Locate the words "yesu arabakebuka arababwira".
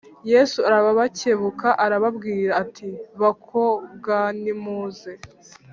0.31-2.51